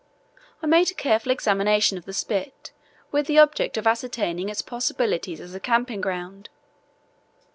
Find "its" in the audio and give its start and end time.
4.49-4.63